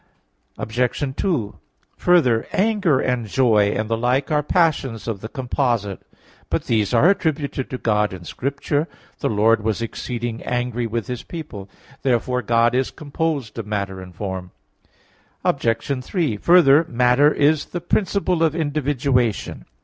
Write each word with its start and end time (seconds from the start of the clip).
Obj. 0.57 1.15
2: 1.15 1.57
Further, 1.97 2.47
anger, 2.53 3.21
joy 3.25 3.65
and 3.77 3.87
the 3.87 3.95
like 3.95 4.31
are 4.31 4.41
passions 4.41 5.07
of 5.07 5.21
the 5.21 5.29
composite. 5.29 6.01
But 6.49 6.63
these 6.63 6.91
are 6.91 7.07
attributed 7.07 7.69
to 7.69 7.77
God 7.77 8.11
in 8.11 8.23
Scripture: 8.23 8.87
"The 9.19 9.29
Lord 9.29 9.63
was 9.63 9.79
exceeding 9.79 10.41
angry 10.41 10.87
with 10.87 11.05
His 11.05 11.21
people" 11.21 11.67
(Ps. 11.67 11.73
105:40). 12.01 12.01
Therefore 12.01 12.41
God 12.41 12.73
is 12.73 12.89
composed 12.89 13.59
of 13.59 13.67
matter 13.67 14.01
and 14.01 14.15
form. 14.15 14.49
Obj. 15.45 16.03
3: 16.03 16.37
Further, 16.37 16.83
matter 16.89 17.31
is 17.31 17.65
the 17.65 17.79
principle 17.79 18.41
of 18.41 18.55
individualization. 18.55 19.65